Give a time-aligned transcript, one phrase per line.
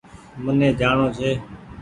[0.43, 1.29] مهني جآڻو ڇي